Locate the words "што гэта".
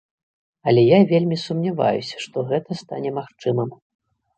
2.27-2.71